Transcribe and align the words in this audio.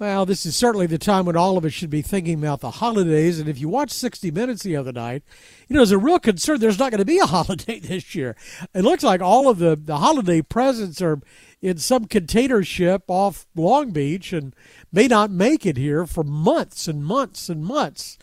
Well, 0.00 0.24
this 0.24 0.46
is 0.46 0.56
certainly 0.56 0.86
the 0.86 0.96
time 0.96 1.26
when 1.26 1.36
all 1.36 1.58
of 1.58 1.64
us 1.66 1.74
should 1.74 1.90
be 1.90 2.00
thinking 2.00 2.38
about 2.38 2.60
the 2.60 2.70
holidays. 2.70 3.38
And 3.38 3.50
if 3.50 3.58
you 3.58 3.68
watched 3.68 3.92
60 3.92 4.30
Minutes 4.30 4.62
the 4.62 4.74
other 4.74 4.92
night, 4.92 5.22
you 5.68 5.74
know, 5.74 5.80
there's 5.80 5.90
a 5.90 5.98
real 5.98 6.18
concern 6.18 6.58
there's 6.58 6.78
not 6.78 6.90
going 6.90 7.00
to 7.00 7.04
be 7.04 7.18
a 7.18 7.26
holiday 7.26 7.80
this 7.80 8.14
year. 8.14 8.34
It 8.72 8.80
looks 8.80 9.02
like 9.02 9.20
all 9.20 9.50
of 9.50 9.58
the, 9.58 9.76
the 9.76 9.98
holiday 9.98 10.40
presents 10.40 11.02
are 11.02 11.20
in 11.60 11.76
some 11.76 12.06
container 12.06 12.62
ship 12.62 13.02
off 13.08 13.46
Long 13.54 13.90
Beach 13.90 14.32
and 14.32 14.56
may 14.90 15.06
not 15.06 15.30
make 15.30 15.66
it 15.66 15.76
here 15.76 16.06
for 16.06 16.24
months 16.24 16.88
and 16.88 17.04
months 17.04 17.50
and 17.50 17.62
months. 17.62 18.16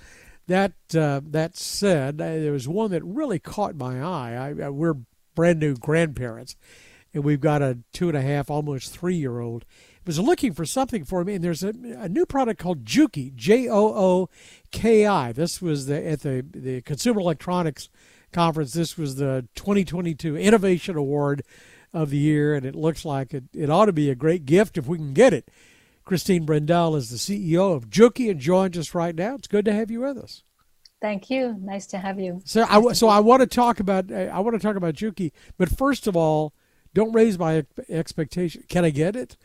That 0.47 0.73
uh, 0.97 1.21
that 1.25 1.57
said, 1.57 2.19
uh, 2.19 2.25
there 2.25 2.53
was 2.53 2.67
one 2.67 2.89
that 2.89 3.03
really 3.03 3.37
caught 3.37 3.75
my 3.75 4.01
eye. 4.01 4.33
I, 4.33 4.65
I, 4.65 4.69
we're 4.69 4.95
brand 5.35 5.59
new 5.59 5.75
grandparents, 5.75 6.55
and 7.13 7.23
we've 7.23 7.41
got 7.41 7.61
a 7.61 7.79
two 7.93 8.07
and 8.07 8.17
a 8.17 8.21
half, 8.21 8.49
almost 8.49 8.91
three 8.97 9.15
year 9.15 9.41
old 9.41 9.65
was 10.07 10.19
looking 10.19 10.53
for 10.53 10.65
something 10.65 11.03
for 11.03 11.23
me, 11.23 11.35
and 11.35 11.43
there's 11.43 11.63
a, 11.63 11.73
a 11.97 12.09
new 12.09 12.25
product 12.25 12.59
called 12.59 12.85
Jooki, 12.85 13.35
J 13.35 13.67
O 13.69 13.93
O 13.93 14.29
K 14.71 15.05
I. 15.05 15.31
This 15.33 15.61
was 15.61 15.85
the, 15.85 16.07
at 16.07 16.21
the, 16.21 16.43
the 16.51 16.81
Consumer 16.81 17.19
Electronics 17.19 17.89
Conference. 18.31 18.73
This 18.73 18.97
was 18.97 19.17
the 19.17 19.47
2022 19.55 20.35
Innovation 20.37 20.95
Award 20.95 21.43
of 21.93 22.09
the 22.09 22.17
year, 22.17 22.55
and 22.55 22.65
it 22.65 22.73
looks 22.73 23.05
like 23.05 23.33
it, 23.33 23.43
it 23.53 23.69
ought 23.69 23.85
to 23.85 23.93
be 23.93 24.09
a 24.09 24.15
great 24.15 24.45
gift 24.45 24.77
if 24.77 24.87
we 24.87 24.97
can 24.97 25.13
get 25.13 25.33
it. 25.33 25.49
Christine 26.05 26.45
Brendel 26.45 26.95
is 26.95 27.09
the 27.09 27.17
CEO 27.17 27.75
of 27.75 27.89
Jooki 27.89 28.31
and 28.31 28.39
joins 28.39 28.77
us 28.77 28.95
right 28.95 29.13
now. 29.13 29.35
It's 29.35 29.47
good 29.47 29.65
to 29.65 29.73
have 29.73 29.91
you 29.91 29.99
with 29.99 30.17
us. 30.17 30.43
Thank 31.01 31.29
you. 31.29 31.55
Nice 31.59 31.85
to 31.87 31.97
have 31.97 32.19
you. 32.19 32.41
So 32.45 32.61
nice 32.61 32.69
I 32.71 32.93
so 32.93 33.07
I 33.09 33.19
want 33.19 33.41
to 33.41 33.47
talk 33.47 33.79
about 33.79 34.11
I 34.11 34.39
want 34.39 34.55
to 34.55 34.59
talk 34.59 34.77
about 34.77 34.95
Jooki, 34.95 35.31
but 35.57 35.69
first 35.69 36.07
of 36.07 36.15
all, 36.15 36.53
don't 36.97 37.13
raise 37.13 37.37
my 37.37 37.63
expectation. 37.89 38.63
Can 38.67 38.83
I 38.83 38.89
get 38.89 39.15
it? 39.15 39.37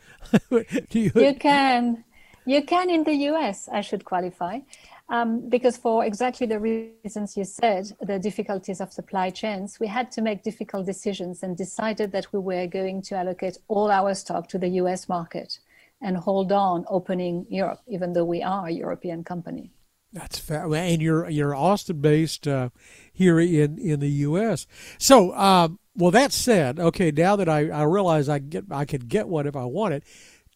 you... 0.91 1.11
you... 1.13 1.35
can. 1.35 2.03
You 2.45 2.61
can 2.63 2.89
in 2.89 3.03
the 3.03 3.15
US, 3.31 3.69
I 3.71 3.81
should 3.81 4.03
qualify. 4.03 4.59
Um, 5.07 5.47
because 5.49 5.77
for 5.77 6.03
exactly 6.03 6.47
the 6.47 6.59
reasons 6.59 7.37
you 7.37 7.45
said, 7.45 7.91
the 8.01 8.17
difficulties 8.17 8.81
of 8.81 8.91
supply 8.91 9.29
chains, 9.29 9.79
we 9.79 9.87
had 9.87 10.11
to 10.13 10.21
make 10.21 10.43
difficult 10.43 10.85
decisions 10.87 11.43
and 11.43 11.55
decided 11.55 12.11
that 12.13 12.25
we 12.33 12.39
were 12.39 12.65
going 12.65 13.01
to 13.03 13.15
allocate 13.15 13.57
all 13.67 13.91
our 13.91 14.15
stock 14.15 14.47
to 14.49 14.57
the 14.57 14.69
US 14.81 15.07
market 15.07 15.59
and 16.01 16.17
hold 16.17 16.51
on 16.51 16.85
opening 16.89 17.45
Europe, 17.49 17.81
even 17.87 18.13
though 18.13 18.25
we 18.25 18.41
are 18.41 18.67
a 18.67 18.71
European 18.71 19.23
company. 19.23 19.71
That's 20.11 20.39
fair. 20.39 20.65
And 20.73 21.01
you're 21.01 21.29
you're 21.29 21.55
Austin 21.55 21.99
based 22.01 22.47
uh, 22.47 22.69
here 23.11 23.39
in 23.39 23.77
in 23.77 23.99
the 23.99 24.11
U.S. 24.27 24.67
So 24.97 25.35
um, 25.35 25.79
well, 25.95 26.11
that 26.11 26.31
said, 26.31 26.79
okay, 26.79 27.11
now 27.11 27.35
that 27.35 27.47
I, 27.47 27.69
I 27.69 27.83
realize 27.83 28.27
I 28.27 28.39
get 28.39 28.65
I 28.71 28.85
could 28.85 29.07
get 29.07 29.27
one 29.27 29.45
if 29.45 29.55
I 29.55 29.65
want 29.65 29.93
it, 29.93 30.03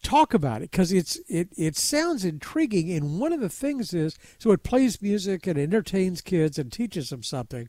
talk 0.02 0.34
about 0.34 0.62
it 0.62 0.70
because 0.70 0.92
it's 0.92 1.18
it 1.28 1.48
it 1.56 1.76
sounds 1.76 2.24
intriguing. 2.24 2.90
And 2.90 3.20
one 3.20 3.32
of 3.32 3.40
the 3.40 3.48
things 3.48 3.94
is 3.94 4.18
so 4.38 4.50
it 4.50 4.62
plays 4.62 5.00
music 5.00 5.46
and 5.46 5.58
entertains 5.58 6.20
kids 6.20 6.58
and 6.58 6.72
teaches 6.72 7.10
them 7.10 7.22
something. 7.22 7.68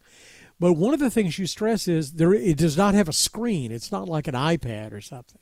But 0.60 0.74
one 0.74 0.94
of 0.94 1.00
the 1.00 1.12
things 1.12 1.40
you 1.40 1.48
stress 1.48 1.88
is 1.88 2.14
there 2.14 2.34
it 2.34 2.58
does 2.58 2.78
not 2.78 2.96
have 2.96 3.08
a 3.08 3.14
screen. 3.14 3.72
It's 3.72 3.92
not 3.92 4.10
like 4.10 4.28
an 4.28 4.36
iPad 4.36 4.92
or 4.92 5.02
something. 5.02 5.40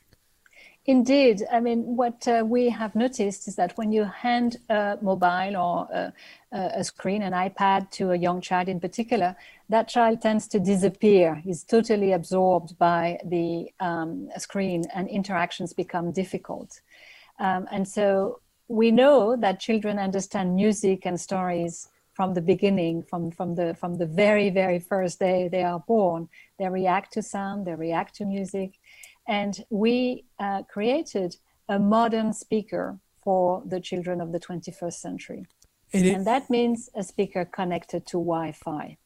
Indeed. 0.87 1.43
I 1.51 1.59
mean, 1.59 1.97
what 1.97 2.25
uh, 2.29 2.45
we 2.45 2.69
have 2.69 2.95
noticed 2.95 3.49
is 3.49 3.57
that 3.57 3.77
when 3.77 3.91
you 3.91 4.05
hand 4.05 4.55
a 4.69 4.97
mobile 5.01 5.57
or 5.57 5.87
a, 5.91 6.13
a, 6.53 6.81
screen, 6.81 7.23
an 7.23 7.33
iPad 7.33 7.91
to 7.91 8.11
a 8.11 8.15
young 8.15 8.39
child 8.39 8.69
in 8.69 8.79
particular, 8.79 9.35
that 9.67 9.89
child 9.89 10.21
tends 10.21 10.47
to 10.47 10.61
disappear. 10.61 11.35
He's 11.35 11.65
totally 11.65 12.13
absorbed 12.13 12.79
by 12.79 13.19
the 13.25 13.69
um, 13.81 14.29
screen 14.37 14.85
and 14.95 15.09
interactions 15.09 15.73
become 15.73 16.13
difficult. 16.13 16.79
Um, 17.37 17.67
and 17.69 17.85
so 17.85 18.39
we 18.69 18.89
know 18.89 19.35
that 19.35 19.59
children 19.59 19.99
understand 19.99 20.55
music 20.55 21.05
and 21.05 21.19
stories 21.19 21.89
from 22.13 22.33
the 22.33 22.41
beginning, 22.41 23.03
from, 23.03 23.29
from, 23.29 23.55
the, 23.55 23.75
from 23.75 23.95
the 23.95 24.05
very, 24.05 24.49
very 24.49 24.79
first 24.79 25.19
day 25.19 25.49
they 25.49 25.63
are 25.63 25.81
born. 25.81 26.29
They 26.57 26.69
react 26.69 27.11
to 27.13 27.21
sound, 27.21 27.67
they 27.67 27.75
react 27.75 28.15
to 28.15 28.25
music 28.25 28.79
and 29.27 29.63
we 29.69 30.25
uh, 30.39 30.63
created 30.63 31.35
a 31.69 31.79
modern 31.79 32.33
speaker 32.33 32.99
for 33.23 33.61
the 33.65 33.79
children 33.79 34.21
of 34.21 34.31
the 34.31 34.39
21st 34.39 34.93
century. 34.93 35.45
And, 35.93 36.05
it, 36.05 36.13
and 36.13 36.27
that 36.27 36.49
means 36.49 36.89
a 36.95 37.03
speaker 37.03 37.45
connected 37.45 38.05
to 38.07 38.17
Wi 38.17 38.51
Fi. 38.51 38.97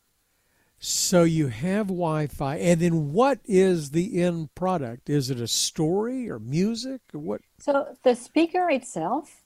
So 0.80 1.24
you 1.24 1.48
have 1.48 1.88
Wi 1.88 2.28
Fi. 2.28 2.56
And 2.58 2.82
then 2.82 3.14
what 3.14 3.40
is 3.46 3.92
the 3.92 4.22
end 4.22 4.54
product? 4.56 5.10
Is 5.10 5.30
it 5.30 5.40
a 5.40 5.48
story 5.48 6.30
or 6.30 6.40
music 6.40 7.02
or 7.14 7.20
what? 7.20 7.42
So 7.60 7.96
the 8.04 8.16
speaker 8.16 8.70
itself 8.70 9.44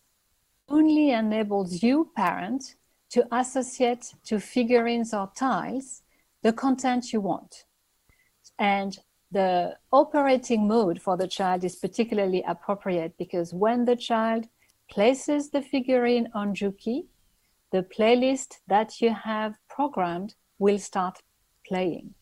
only 0.69 1.11
enables 1.11 1.83
you, 1.83 2.11
parent, 2.15 2.75
to 3.09 3.27
associate 3.31 4.13
to 4.25 4.39
figurines 4.39 5.13
or 5.13 5.31
tiles 5.35 6.01
the 6.41 6.53
content 6.53 7.11
you 7.11 7.21
want. 7.21 7.65
And 8.57 8.97
the 9.35 9.75
operating 9.91 10.65
mode 10.65 11.01
for 11.01 11.17
the 11.17 11.27
child 11.27 11.65
is 11.65 11.75
particularly 11.75 12.41
appropriate 12.47 13.17
because 13.17 13.53
when 13.53 13.83
the 13.83 13.97
child 13.97 14.47
places 14.89 15.49
the 15.49 15.61
figurine 15.61 16.29
on 16.33 16.55
Jooki, 16.55 17.07
the 17.73 17.83
playlist 17.83 18.59
that 18.67 19.01
you 19.01 19.13
have 19.13 19.55
programmed 19.67 20.35
will 20.57 20.79
start 20.79 21.19
playing. 21.67 22.13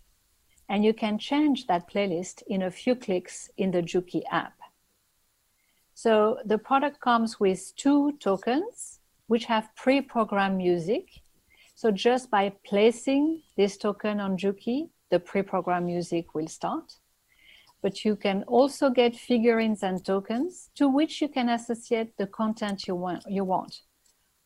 And 0.67 0.83
you 0.83 0.91
can 0.91 1.19
change 1.19 1.67
that 1.67 1.87
playlist 1.87 2.41
in 2.47 2.63
a 2.63 2.71
few 2.71 2.95
clicks 2.95 3.47
in 3.57 3.69
the 3.69 3.83
Jooki 3.83 4.23
app. 4.31 4.57
So 5.93 6.39
the 6.43 6.57
product 6.57 6.99
comes 6.99 7.39
with 7.39 7.75
two 7.75 8.13
tokens 8.13 9.01
which 9.27 9.45
have 9.45 9.69
pre-programmed 9.75 10.57
music. 10.57 11.09
So 11.75 11.91
just 11.91 12.31
by 12.31 12.53
placing 12.65 13.43
this 13.55 13.77
token 13.77 14.19
on 14.19 14.35
Jooki, 14.35 14.89
the 15.11 15.19
pre-programmed 15.19 15.85
music 15.85 16.33
will 16.33 16.47
start. 16.47 16.95
But 17.83 18.03
you 18.05 18.15
can 18.15 18.43
also 18.47 18.89
get 18.89 19.15
figurines 19.15 19.83
and 19.83 20.03
tokens 20.03 20.71
to 20.75 20.87
which 20.87 21.21
you 21.21 21.27
can 21.27 21.49
associate 21.49 22.17
the 22.17 22.25
content 22.25 22.87
you 22.87 22.95
want. 22.95 23.23
You 23.27 23.43
want. 23.43 23.81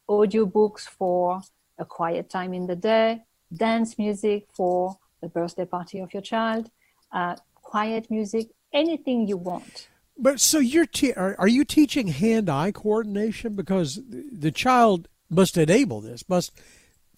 Audiobooks 0.09 0.81
for 0.81 1.41
a 1.77 1.85
quiet 1.85 2.29
time 2.29 2.53
in 2.53 2.65
the 2.67 2.75
day, 2.75 3.21
dance 3.55 3.97
music 3.97 4.47
for 4.53 4.97
the 5.21 5.29
birthday 5.29 5.65
party 5.65 5.99
of 5.99 6.13
your 6.13 6.23
child, 6.23 6.71
uh, 7.11 7.35
quiet 7.61 8.09
music, 8.09 8.49
anything 8.73 9.27
you 9.27 9.37
want. 9.37 9.87
But 10.17 10.39
so 10.39 10.57
you're 10.57 10.87
te- 10.87 11.13
are, 11.13 11.35
are 11.37 11.47
you 11.47 11.63
teaching 11.63 12.07
hand-eye 12.07 12.71
coordination 12.71 13.55
because 13.55 14.01
the 14.07 14.51
child 14.51 15.07
must 15.29 15.57
enable 15.57 16.01
this, 16.01 16.27
must 16.27 16.51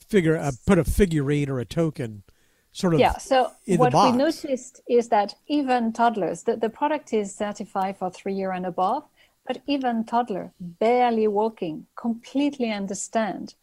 figure 0.05 0.35
uh, 0.35 0.51
put 0.67 0.77
a 0.77 0.83
figurine 0.83 1.49
or 1.49 1.59
a 1.59 1.65
token 1.65 2.23
sort 2.71 2.93
of 2.93 2.99
yeah 2.99 3.17
so 3.17 3.51
what 3.65 3.93
we 3.93 4.11
noticed 4.11 4.81
is 4.87 5.09
that 5.09 5.35
even 5.47 5.91
toddlers 5.91 6.43
the, 6.43 6.55
the 6.55 6.69
product 6.69 7.13
is 7.13 7.35
certified 7.35 7.97
for 7.97 8.09
three 8.09 8.33
year 8.33 8.51
and 8.51 8.65
above 8.65 9.03
but 9.47 9.61
even 9.67 10.03
toddler 10.03 10.51
barely 10.59 11.27
walking 11.27 11.85
completely 11.95 12.71
understand 12.71 13.55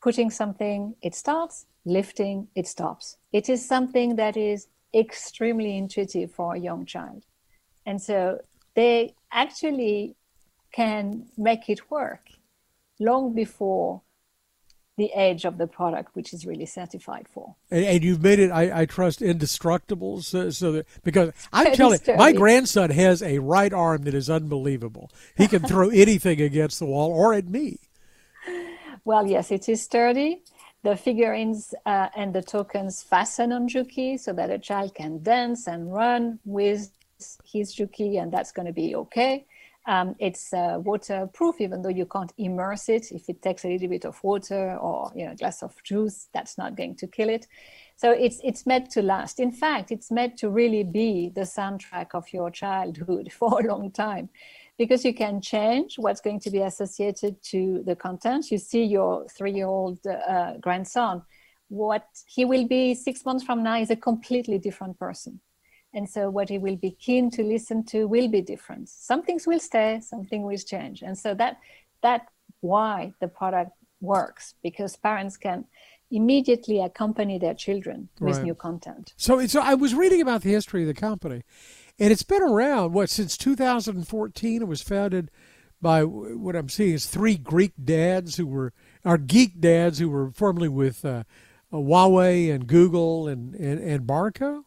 putting 0.00 0.30
something 0.30 0.94
it 1.02 1.14
starts 1.14 1.66
lifting 1.88 2.48
it 2.54 2.66
stops. 2.66 3.16
It 3.32 3.48
is 3.48 3.66
something 3.66 4.16
that 4.16 4.36
is 4.36 4.68
extremely 4.94 5.76
intuitive 5.76 6.30
for 6.32 6.54
a 6.54 6.60
young 6.60 6.84
child. 6.84 7.24
And 7.86 8.00
so 8.00 8.40
they 8.74 9.14
actually 9.32 10.14
can 10.72 11.26
make 11.36 11.68
it 11.68 11.90
work 11.90 12.28
long 13.00 13.34
before 13.34 14.02
the 14.98 15.14
edge 15.14 15.44
of 15.44 15.56
the 15.58 15.66
product, 15.66 16.14
which 16.14 16.34
is 16.34 16.44
really 16.44 16.66
certified 16.66 17.26
for. 17.32 17.54
And, 17.70 17.84
and 17.84 18.04
you've 18.04 18.20
made 18.20 18.40
it, 18.40 18.50
I, 18.50 18.82
I 18.82 18.84
trust, 18.84 19.22
indestructible. 19.22 20.20
So, 20.20 20.50
so 20.50 20.72
that 20.72 20.86
because 21.04 21.32
I'm 21.52 21.72
telling 21.72 22.00
you, 22.06 22.16
my 22.16 22.32
grandson 22.32 22.90
has 22.90 23.22
a 23.22 23.38
right 23.38 23.72
arm 23.72 24.02
that 24.02 24.12
is 24.12 24.28
unbelievable. 24.28 25.10
He 25.36 25.46
can 25.46 25.62
throw 25.62 25.88
anything 25.94 26.42
against 26.42 26.80
the 26.80 26.86
wall 26.86 27.12
or 27.12 27.32
at 27.32 27.48
me. 27.48 27.78
Well, 29.04 29.26
yes, 29.26 29.50
it 29.50 29.68
is 29.68 29.82
sturdy. 29.82 30.42
The 30.82 30.96
figurines 30.96 31.74
uh, 31.86 32.08
and 32.16 32.34
the 32.34 32.42
tokens 32.42 33.02
fasten 33.02 33.52
on 33.52 33.68
Jooki 33.68 34.18
so 34.18 34.32
that 34.32 34.50
a 34.50 34.58
child 34.58 34.94
can 34.94 35.22
dance 35.22 35.66
and 35.66 35.92
run 35.92 36.40
with 36.44 36.90
his 37.44 37.74
Jooki, 37.74 38.20
and 38.20 38.32
that's 38.32 38.52
going 38.52 38.66
to 38.66 38.72
be 38.72 38.94
okay. 38.94 39.46
Um, 39.88 40.14
it's 40.18 40.52
uh, 40.52 40.78
waterproof, 40.84 41.62
even 41.62 41.80
though 41.80 41.88
you 41.88 42.04
can't 42.04 42.30
immerse 42.36 42.90
it. 42.90 43.10
If 43.10 43.30
it 43.30 43.40
takes 43.40 43.64
a 43.64 43.68
little 43.68 43.88
bit 43.88 44.04
of 44.04 44.22
water 44.22 44.76
or 44.76 45.10
you 45.16 45.24
know, 45.24 45.32
a 45.32 45.34
glass 45.34 45.62
of 45.62 45.82
juice, 45.82 46.28
that's 46.34 46.58
not 46.58 46.76
going 46.76 46.94
to 46.96 47.06
kill 47.06 47.30
it. 47.30 47.46
So 47.96 48.12
it's 48.12 48.38
it's 48.44 48.66
meant 48.66 48.90
to 48.90 49.02
last. 49.02 49.40
In 49.40 49.50
fact, 49.50 49.90
it's 49.90 50.10
meant 50.10 50.36
to 50.40 50.50
really 50.50 50.84
be 50.84 51.32
the 51.34 51.40
soundtrack 51.40 52.08
of 52.12 52.30
your 52.34 52.50
childhood 52.50 53.32
for 53.38 53.60
a 53.60 53.66
long 53.66 53.90
time, 53.90 54.28
because 54.76 55.06
you 55.06 55.14
can 55.14 55.40
change 55.40 55.94
what's 55.98 56.20
going 56.20 56.40
to 56.40 56.50
be 56.50 56.58
associated 56.58 57.42
to 57.44 57.82
the 57.86 57.96
content. 57.96 58.50
You 58.50 58.58
see 58.58 58.84
your 58.84 59.26
three-year-old 59.28 60.00
uh, 60.06 60.58
grandson, 60.60 61.22
what 61.68 62.06
he 62.26 62.44
will 62.44 62.66
be 62.66 62.94
six 62.94 63.24
months 63.24 63.42
from 63.42 63.62
now 63.62 63.78
is 63.78 63.88
a 63.88 63.96
completely 63.96 64.58
different 64.58 64.98
person 64.98 65.40
And 65.94 66.08
so 66.08 66.30
what 66.30 66.48
he 66.48 66.58
will 66.58 66.76
be 66.76 66.90
keen 66.90 67.30
to 67.30 67.42
listen 67.42 67.84
to 67.86 68.06
will 68.06 68.28
be 68.28 68.42
different. 68.42 68.88
Some 68.88 69.22
things 69.22 69.46
will 69.46 69.60
stay, 69.60 70.00
something 70.00 70.42
will 70.42 70.58
change. 70.58 71.02
And 71.02 71.16
so 71.16 71.34
that 71.34 71.58
that 72.02 72.28
why 72.60 73.12
the 73.20 73.28
product 73.28 73.72
works 74.00 74.54
because 74.62 74.96
parents 74.96 75.36
can 75.36 75.64
immediately 76.10 76.80
accompany 76.80 77.38
their 77.38 77.54
children 77.54 78.08
with 78.20 78.36
right. 78.36 78.44
new 78.44 78.54
content. 78.54 79.12
So, 79.16 79.46
so 79.46 79.60
I 79.60 79.74
was 79.74 79.94
reading 79.94 80.20
about 80.20 80.42
the 80.42 80.50
history 80.50 80.82
of 80.82 80.88
the 80.88 80.94
company, 80.94 81.42
and 81.98 82.12
it's 82.12 82.22
been 82.22 82.42
around 82.42 82.92
what 82.92 83.10
since 83.10 83.36
2014. 83.36 84.62
It 84.62 84.68
was 84.68 84.82
founded 84.82 85.30
by 85.80 86.04
what 86.04 86.56
I'm 86.56 86.68
seeing 86.68 86.94
is 86.94 87.06
three 87.06 87.36
Greek 87.36 87.72
dads 87.82 88.36
who 88.36 88.46
were 88.46 88.72
our 89.04 89.18
geek 89.18 89.60
dads 89.60 89.98
who 89.98 90.08
were 90.08 90.30
formerly 90.30 90.68
with 90.68 91.04
uh, 91.04 91.24
Huawei 91.72 92.52
and 92.52 92.66
Google 92.66 93.28
and 93.28 93.54
and, 93.54 93.80
and 93.80 94.06
Barco. 94.06 94.64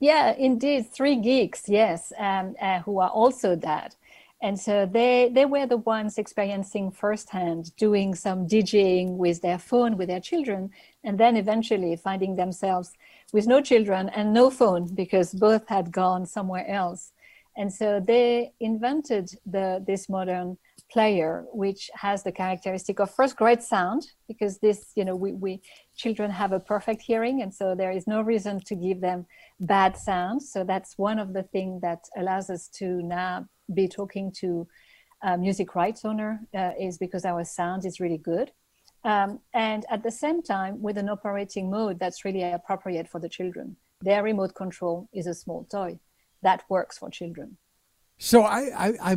Yeah, 0.00 0.32
indeed, 0.36 0.90
three 0.92 1.16
geeks, 1.16 1.68
yes, 1.68 2.12
um, 2.18 2.54
uh, 2.60 2.80
who 2.80 2.98
are 2.98 3.08
also 3.10 3.56
dad. 3.56 3.94
And 4.42 4.60
so 4.60 4.84
they, 4.84 5.30
they 5.32 5.46
were 5.46 5.66
the 5.66 5.78
ones 5.78 6.18
experiencing 6.18 6.90
firsthand 6.90 7.74
doing 7.76 8.14
some 8.14 8.46
DJing 8.46 9.16
with 9.16 9.40
their 9.40 9.58
phone 9.58 9.96
with 9.96 10.08
their 10.08 10.20
children, 10.20 10.70
and 11.02 11.18
then 11.18 11.36
eventually 11.36 11.96
finding 11.96 12.36
themselves 12.36 12.92
with 13.32 13.46
no 13.46 13.62
children 13.62 14.10
and 14.10 14.34
no 14.34 14.50
phone 14.50 14.86
because 14.94 15.32
both 15.32 15.66
had 15.68 15.90
gone 15.92 16.26
somewhere 16.26 16.66
else. 16.68 17.12
And 17.56 17.72
so 17.72 18.00
they 18.00 18.52
invented 18.60 19.30
the, 19.46 19.82
this 19.86 20.08
modern 20.08 20.58
player, 20.90 21.44
which 21.52 21.90
has 21.94 22.22
the 22.22 22.32
characteristic 22.32 23.00
of 23.00 23.10
first 23.10 23.36
great 23.36 23.62
sound, 23.62 24.06
because 24.28 24.58
this, 24.58 24.92
you 24.94 25.04
know, 25.04 25.16
we, 25.16 25.32
we 25.32 25.62
children 25.96 26.30
have 26.30 26.52
a 26.52 26.60
perfect 26.60 27.02
hearing, 27.02 27.42
and 27.42 27.52
so 27.52 27.74
there 27.74 27.90
is 27.90 28.06
no 28.06 28.20
reason 28.20 28.60
to 28.60 28.74
give 28.74 29.00
them 29.00 29.26
bad 29.60 29.96
sound. 29.96 30.42
So 30.42 30.64
that's 30.64 30.96
one 30.98 31.18
of 31.18 31.32
the 31.32 31.42
things 31.44 31.80
that 31.82 32.04
allows 32.16 32.50
us 32.50 32.68
to 32.78 33.02
now 33.02 33.46
be 33.72 33.88
talking 33.88 34.30
to 34.40 34.66
a 35.22 35.38
music 35.38 35.74
rights 35.74 36.04
owner 36.04 36.40
uh, 36.54 36.72
is 36.78 36.98
because 36.98 37.24
our 37.24 37.44
sound 37.44 37.86
is 37.86 37.98
really 37.98 38.18
good. 38.18 38.52
Um, 39.04 39.40
and 39.52 39.84
at 39.90 40.02
the 40.02 40.10
same 40.10 40.42
time, 40.42 40.80
with 40.80 40.98
an 40.98 41.08
operating 41.08 41.70
mode 41.70 41.98
that's 41.98 42.24
really 42.24 42.42
appropriate 42.42 43.08
for 43.08 43.20
the 43.20 43.28
children. 43.28 43.76
Their 44.00 44.22
remote 44.22 44.54
control 44.54 45.08
is 45.12 45.26
a 45.26 45.34
small 45.34 45.66
toy 45.70 45.98
that 46.42 46.64
works 46.68 46.98
for 46.98 47.10
children. 47.10 47.56
So 48.16 48.42
I, 48.42 48.70
I, 48.76 49.12
I, 49.12 49.16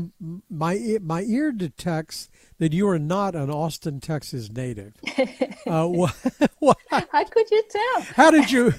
my 0.50 0.98
my 1.02 1.22
ear 1.22 1.52
detects 1.52 2.30
that 2.58 2.74
you 2.74 2.88
are 2.90 3.00
not 3.00 3.36
an 3.36 3.50
Austin, 3.50 4.00
Texas 4.00 4.50
native. 4.52 4.94
Uh, 5.68 5.86
what, 5.86 6.16
what, 6.60 6.78
how 6.90 7.26
could 7.26 7.52
you 7.52 7.62
tell? 7.70 8.02
How 8.16 8.32
did 8.32 8.50
you, 8.50 8.74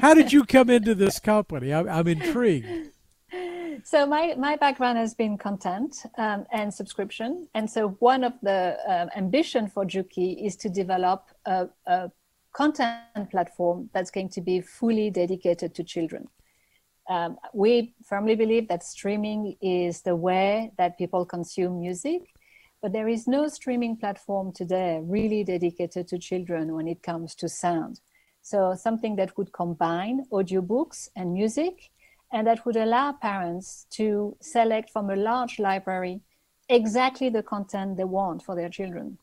how 0.00 0.14
did 0.14 0.32
you 0.32 0.44
come 0.44 0.68
into 0.68 0.92
this 0.92 1.20
company? 1.20 1.72
I'm, 1.72 1.88
I'm 1.88 2.08
intrigued 2.08 2.90
so 3.82 4.06
my, 4.06 4.34
my 4.38 4.56
background 4.56 4.98
has 4.98 5.14
been 5.14 5.36
content 5.36 6.04
um, 6.16 6.46
and 6.52 6.72
subscription. 6.72 7.48
And 7.54 7.68
so 7.70 7.90
one 7.98 8.24
of 8.24 8.32
the 8.42 8.76
uh, 8.88 9.06
ambition 9.16 9.68
for 9.68 9.84
Jooki 9.84 10.44
is 10.44 10.56
to 10.56 10.68
develop 10.68 11.28
a, 11.44 11.68
a, 11.86 12.10
content 12.52 13.32
platform 13.32 13.90
that's 13.92 14.12
going 14.12 14.28
to 14.28 14.40
be 14.40 14.60
fully 14.60 15.10
dedicated 15.10 15.74
to 15.74 15.82
children. 15.82 16.28
Um, 17.08 17.36
we 17.52 17.94
firmly 18.04 18.34
believe 18.34 18.68
that 18.68 18.82
streaming 18.82 19.56
is 19.60 20.02
the 20.02 20.16
way 20.16 20.72
that 20.78 20.98
people 20.98 21.24
consume 21.26 21.80
music, 21.80 22.22
but 22.80 22.92
there 22.92 23.08
is 23.08 23.26
no 23.26 23.48
streaming 23.48 23.96
platform 23.96 24.52
today 24.52 25.00
really 25.02 25.44
dedicated 25.44 26.08
to 26.08 26.18
children 26.18 26.74
when 26.74 26.88
it 26.88 27.02
comes 27.02 27.34
to 27.36 27.48
sound. 27.48 28.00
So 28.42 28.74
something 28.74 29.16
that 29.16 29.36
would 29.38 29.52
combine 29.52 30.26
audiobooks 30.32 31.08
and 31.16 31.32
music 31.32 31.90
and 32.32 32.46
that 32.46 32.66
would 32.66 32.76
allow 32.76 33.12
parents 33.12 33.86
to 33.90 34.36
select 34.40 34.90
from 34.90 35.10
a 35.10 35.16
large 35.16 35.58
library 35.58 36.20
exactly 36.68 37.28
the 37.28 37.42
content 37.42 37.96
they 37.96 38.04
want 38.04 38.42
for 38.42 38.54
their 38.54 38.68
children. 38.68 39.18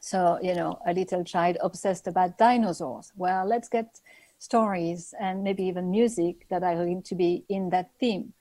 So, 0.00 0.38
you 0.42 0.54
know, 0.54 0.78
a 0.86 0.92
little 0.92 1.24
child 1.24 1.56
obsessed 1.60 2.06
about 2.06 2.38
dinosaurs. 2.38 3.12
Well, 3.16 3.46
let's 3.46 3.68
get 3.68 4.00
stories 4.42 5.14
and 5.20 5.44
maybe 5.44 5.64
even 5.64 5.90
music 5.90 6.46
that 6.50 6.62
are 6.62 6.74
going 6.74 7.02
to 7.02 7.14
be 7.14 7.44
in 7.48 7.70
that 7.70 7.90
theme. 8.00 8.32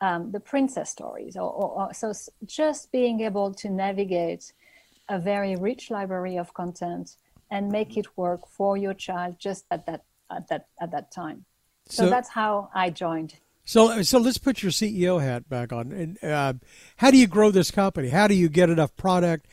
Um, 0.00 0.30
the 0.30 0.38
princess 0.38 0.90
stories. 0.90 1.36
Or, 1.36 1.50
or, 1.50 1.68
or, 1.80 1.94
so 1.94 2.12
just 2.46 2.92
being 2.92 3.20
able 3.20 3.52
to 3.54 3.68
navigate 3.68 4.52
a 5.08 5.18
very 5.18 5.56
rich 5.56 5.90
library 5.90 6.36
of 6.36 6.54
content 6.54 7.16
and 7.50 7.68
make 7.68 7.96
it 7.96 8.06
work 8.16 8.46
for 8.46 8.76
your 8.76 8.94
child 8.94 9.36
just 9.40 9.64
at 9.70 9.86
that 9.86 10.02
at 10.30 10.46
that 10.48 10.66
at 10.80 10.90
that 10.92 11.10
time. 11.10 11.44
So, 11.88 12.04
so 12.04 12.10
that's 12.10 12.28
how 12.28 12.70
I 12.74 12.90
joined 12.90 13.34
so, 13.68 14.00
so 14.00 14.18
let's 14.18 14.38
put 14.38 14.62
your 14.62 14.72
CEO 14.72 15.20
hat 15.22 15.46
back 15.50 15.74
on. 15.74 15.92
And 15.92 16.24
uh, 16.24 16.54
how 16.96 17.10
do 17.10 17.18
you 17.18 17.26
grow 17.26 17.50
this 17.50 17.70
company? 17.70 18.08
How 18.08 18.26
do 18.26 18.32
you 18.32 18.48
get 18.48 18.70
enough 18.70 18.96
product 18.96 19.46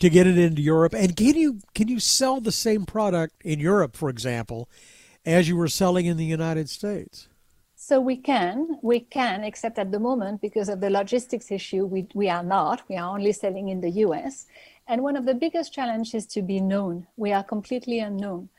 to 0.00 0.10
get 0.10 0.26
it 0.26 0.36
into 0.36 0.60
Europe? 0.60 0.92
And 0.92 1.14
can 1.14 1.36
you 1.36 1.60
can 1.72 1.86
you 1.86 2.00
sell 2.00 2.40
the 2.40 2.50
same 2.50 2.84
product 2.84 3.40
in 3.44 3.60
Europe, 3.60 3.96
for 3.96 4.10
example, 4.10 4.68
as 5.24 5.48
you 5.48 5.56
were 5.56 5.68
selling 5.68 6.06
in 6.06 6.16
the 6.16 6.24
United 6.24 6.68
States? 6.68 7.28
So 7.74 8.00
we 8.00 8.16
can, 8.16 8.78
we 8.82 9.00
can, 9.00 9.42
except 9.42 9.78
at 9.78 9.90
the 9.90 9.98
moment 9.98 10.40
because 10.40 10.68
of 10.68 10.80
the 10.80 10.90
logistics 10.90 11.50
issue, 11.50 11.86
we 11.86 12.06
we 12.14 12.28
are 12.28 12.42
not. 12.42 12.82
We 12.88 12.96
are 12.96 13.10
only 13.16 13.32
selling 13.32 13.68
in 13.68 13.80
the 13.80 13.90
U.S. 14.06 14.46
And 14.86 15.02
one 15.02 15.16
of 15.16 15.24
the 15.24 15.34
biggest 15.34 15.72
challenges 15.72 16.14
is 16.14 16.26
to 16.34 16.42
be 16.42 16.60
known. 16.60 17.06
We 17.16 17.32
are 17.32 17.44
completely 17.44 18.00
unknown 18.00 18.50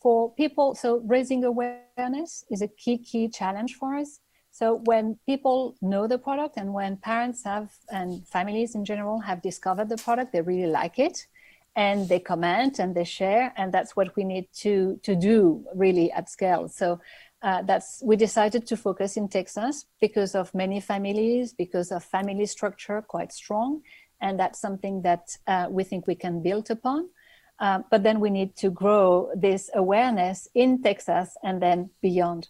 for 0.00 0.32
people. 0.32 0.74
So 0.74 1.02
raising 1.04 1.44
awareness 1.44 2.44
is 2.50 2.62
a 2.62 2.68
key 2.68 2.98
key 2.98 3.28
challenge 3.28 3.74
for 3.74 3.96
us 3.96 4.20
so 4.50 4.80
when 4.84 5.18
people 5.26 5.76
know 5.80 6.06
the 6.06 6.18
product 6.18 6.56
and 6.56 6.74
when 6.74 6.96
parents 6.96 7.44
have 7.44 7.72
and 7.90 8.26
families 8.26 8.74
in 8.74 8.84
general 8.84 9.20
have 9.20 9.42
discovered 9.42 9.88
the 9.88 9.96
product, 9.96 10.32
they 10.32 10.40
really 10.40 10.70
like 10.70 10.98
it 10.98 11.26
and 11.76 12.08
they 12.08 12.18
comment 12.18 12.78
and 12.78 12.94
they 12.94 13.04
share 13.04 13.52
and 13.56 13.72
that's 13.72 13.94
what 13.94 14.14
we 14.16 14.24
need 14.24 14.46
to 14.52 14.98
to 15.02 15.14
do 15.14 15.64
really 15.74 16.10
at 16.12 16.28
scale 16.28 16.68
so 16.68 17.00
uh, 17.42 17.62
that's 17.62 18.02
we 18.04 18.16
decided 18.16 18.66
to 18.66 18.76
focus 18.76 19.16
in 19.16 19.28
texas 19.28 19.86
because 20.00 20.34
of 20.34 20.52
many 20.54 20.80
families 20.80 21.52
because 21.52 21.92
of 21.92 22.02
family 22.02 22.46
structure 22.46 23.02
quite 23.02 23.32
strong 23.32 23.80
and 24.20 24.38
that's 24.38 24.60
something 24.60 25.00
that 25.02 25.36
uh, 25.46 25.66
we 25.70 25.84
think 25.84 26.06
we 26.06 26.14
can 26.14 26.42
build 26.42 26.70
upon 26.70 27.08
uh, 27.60 27.80
but 27.90 28.02
then 28.02 28.18
we 28.20 28.30
need 28.30 28.56
to 28.56 28.70
grow 28.70 29.30
this 29.36 29.70
awareness 29.74 30.48
in 30.54 30.82
texas 30.82 31.36
and 31.42 31.62
then 31.62 31.88
beyond 32.02 32.48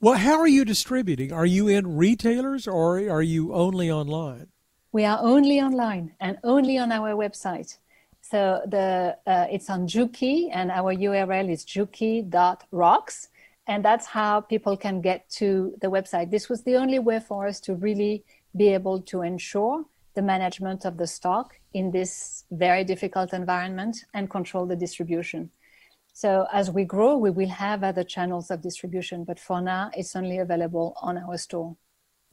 well, 0.00 0.18
how 0.18 0.38
are 0.38 0.46
you 0.46 0.66
distributing? 0.66 1.32
Are 1.32 1.46
you 1.46 1.66
in 1.66 1.96
retailers 1.96 2.68
or 2.68 2.98
are 3.08 3.22
you 3.22 3.54
only 3.54 3.90
online? 3.90 4.48
We 4.92 5.06
are 5.06 5.18
only 5.22 5.62
online 5.62 6.14
and 6.20 6.36
only 6.44 6.76
on 6.76 6.92
our 6.92 7.14
website. 7.14 7.78
So 8.30 8.62
the 8.66 9.18
uh, 9.26 9.46
it's 9.50 9.68
on 9.68 9.86
Jooki 9.86 10.48
and 10.50 10.70
our 10.70 10.94
URL 10.94 11.50
is 11.50 11.62
jooki.rocks. 11.66 13.28
And 13.66 13.84
that's 13.84 14.06
how 14.06 14.40
people 14.40 14.78
can 14.78 15.02
get 15.02 15.28
to 15.40 15.74
the 15.82 15.88
website. 15.88 16.30
This 16.30 16.48
was 16.48 16.62
the 16.62 16.76
only 16.76 16.98
way 16.98 17.20
for 17.20 17.46
us 17.46 17.60
to 17.60 17.74
really 17.74 18.24
be 18.56 18.68
able 18.68 19.02
to 19.12 19.20
ensure 19.20 19.84
the 20.14 20.22
management 20.22 20.86
of 20.86 20.96
the 20.96 21.06
stock 21.06 21.60
in 21.74 21.90
this 21.90 22.44
very 22.50 22.82
difficult 22.82 23.34
environment 23.34 24.04
and 24.14 24.30
control 24.30 24.64
the 24.64 24.76
distribution. 24.76 25.50
So 26.14 26.46
as 26.50 26.70
we 26.70 26.84
grow, 26.84 27.18
we 27.18 27.30
will 27.30 27.48
have 27.48 27.84
other 27.84 28.04
channels 28.04 28.50
of 28.50 28.62
distribution, 28.62 29.24
but 29.24 29.38
for 29.38 29.60
now, 29.60 29.90
it's 29.94 30.16
only 30.16 30.38
available 30.38 30.96
on 31.02 31.18
our 31.18 31.36
store. 31.36 31.76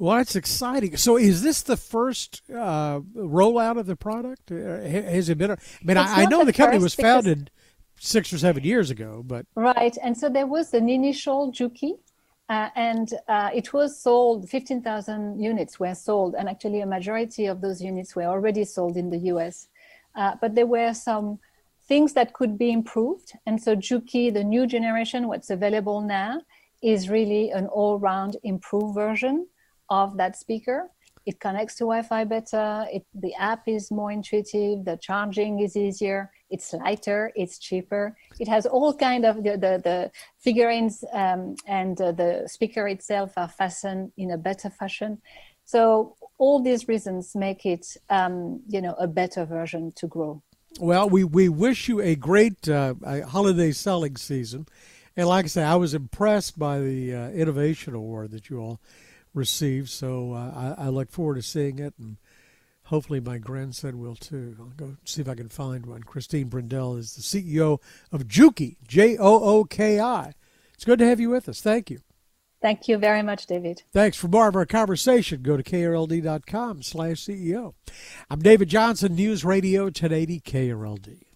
Well, 0.01 0.17
that's 0.17 0.35
exciting. 0.35 0.97
So, 0.97 1.15
is 1.15 1.43
this 1.43 1.61
the 1.61 1.77
first 1.77 2.41
uh, 2.49 3.01
rollout 3.15 3.77
of 3.77 3.85
the 3.85 3.95
product? 3.95 4.51
Uh, 4.51 4.55
has 4.55 5.29
it 5.29 5.37
been? 5.37 5.51
I 5.51 5.57
mean, 5.83 5.95
I, 5.95 6.23
I, 6.23 6.25
know 6.25 6.39
the, 6.39 6.45
the 6.45 6.53
company 6.53 6.81
was 6.81 6.95
founded 6.95 7.51
six 7.99 8.33
or 8.33 8.39
seven 8.39 8.63
years 8.63 8.89
ago, 8.89 9.21
but 9.23 9.45
right. 9.53 9.95
And 10.01 10.17
so 10.17 10.27
there 10.27 10.47
was 10.47 10.73
an 10.73 10.89
initial 10.89 11.51
Jooki, 11.51 11.99
uh, 12.49 12.69
and 12.75 13.13
uh, 13.27 13.51
it 13.53 13.73
was 13.73 14.01
sold. 14.01 14.49
Fifteen 14.49 14.81
thousand 14.81 15.39
units 15.39 15.79
were 15.79 15.93
sold, 15.93 16.33
and 16.33 16.49
actually, 16.49 16.81
a 16.81 16.87
majority 16.87 17.45
of 17.45 17.61
those 17.61 17.79
units 17.79 18.15
were 18.15 18.23
already 18.23 18.65
sold 18.65 18.97
in 18.97 19.11
the 19.11 19.19
U.S. 19.33 19.67
Uh, 20.15 20.33
but 20.41 20.55
there 20.55 20.65
were 20.65 20.95
some 20.95 21.37
things 21.87 22.13
that 22.13 22.33
could 22.33 22.57
be 22.57 22.71
improved. 22.71 23.33
And 23.45 23.61
so 23.61 23.75
Jooki, 23.75 24.33
the 24.33 24.43
new 24.43 24.65
generation, 24.65 25.27
what's 25.27 25.51
available 25.51 26.01
now, 26.01 26.41
is 26.81 27.07
really 27.07 27.51
an 27.51 27.67
all-round 27.67 28.37
improved 28.41 28.95
version 28.95 29.45
of 29.91 30.17
that 30.17 30.35
speaker. 30.35 30.89
It 31.25 31.39
connects 31.39 31.75
to 31.75 31.83
Wi-Fi 31.83 32.23
better. 32.23 32.87
It, 32.91 33.05
the 33.13 33.33
app 33.35 33.67
is 33.67 33.91
more 33.91 34.11
intuitive. 34.11 34.85
The 34.85 34.97
charging 34.99 35.59
is 35.59 35.77
easier. 35.77 36.31
It's 36.49 36.73
lighter. 36.73 37.31
It's 37.35 37.59
cheaper. 37.59 38.17
It 38.39 38.47
has 38.47 38.65
all 38.65 38.93
kind 39.07 39.23
of 39.29 39.35
the 39.43 39.51
the, 39.65 39.73
the 39.89 40.11
figurines 40.39 41.03
um, 41.13 41.55
and 41.67 41.95
uh, 42.01 42.11
the 42.21 42.31
speaker 42.47 42.87
itself 42.87 43.33
are 43.37 43.47
fastened 43.47 44.11
in 44.17 44.31
a 44.31 44.37
better 44.37 44.71
fashion. 44.71 45.21
So 45.65 46.15
all 46.39 46.59
these 46.59 46.87
reasons 46.87 47.35
make 47.35 47.65
it, 47.65 47.85
um, 48.09 48.61
you 48.67 48.81
know, 48.81 48.95
a 48.97 49.07
better 49.07 49.45
version 49.45 49.91
to 49.97 50.07
grow. 50.07 50.41
Well, 50.79 51.07
we, 51.07 51.23
we 51.23 51.49
wish 51.49 51.87
you 51.87 52.01
a 52.01 52.15
great 52.15 52.67
uh, 52.67 52.95
holiday 53.27 53.71
selling 53.71 54.17
season. 54.17 54.67
And 55.15 55.27
like 55.27 55.45
I 55.45 55.47
say, 55.49 55.63
I 55.63 55.75
was 55.75 55.93
impressed 55.93 56.57
by 56.57 56.79
the 56.79 57.13
uh, 57.13 57.29
Innovation 57.29 57.93
Award 57.93 58.31
that 58.31 58.49
you 58.49 58.59
all 58.59 58.79
received. 59.33 59.89
So 59.89 60.33
uh, 60.33 60.75
I, 60.77 60.85
I, 60.85 60.89
look 60.89 61.09
forward 61.09 61.35
to 61.35 61.41
seeing 61.41 61.79
it, 61.79 61.93
and 61.97 62.17
hopefully 62.85 63.19
my 63.19 63.37
grandson 63.37 63.99
will 63.99 64.15
too. 64.15 64.55
I'll 64.59 64.67
go 64.67 64.97
see 65.05 65.21
if 65.21 65.29
I 65.29 65.35
can 65.35 65.49
find 65.49 65.85
one. 65.85 66.03
Christine 66.03 66.49
Brindell 66.49 66.97
is 66.97 67.15
the 67.15 67.21
CEO 67.21 67.79
of 68.11 68.27
Jooki, 68.27 68.77
J 68.87 69.17
O 69.17 69.43
O 69.43 69.63
K 69.63 69.99
I. 69.99 70.33
It's 70.73 70.85
good 70.85 70.99
to 70.99 71.05
have 71.05 71.19
you 71.19 71.29
with 71.29 71.47
us. 71.47 71.61
Thank 71.61 71.89
you. 71.89 71.99
Thank 72.61 72.87
you 72.87 72.97
very 72.99 73.23
much, 73.23 73.47
David. 73.47 73.81
Thanks 73.91 74.17
for 74.17 74.27
more 74.27 74.47
of 74.47 74.55
our 74.55 74.67
conversation. 74.67 75.41
Go 75.41 75.57
to 75.57 75.63
krld.com 75.63 76.83
slash 76.83 77.17
CEO. 77.17 77.73
I'm 78.29 78.39
David 78.39 78.69
Johnson, 78.69 79.15
News 79.15 79.43
Radio 79.43 79.85
1080 79.85 80.41
KRLD. 80.41 81.30